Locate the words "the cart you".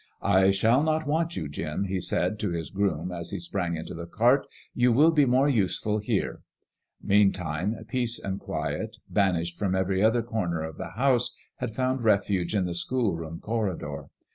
3.93-4.91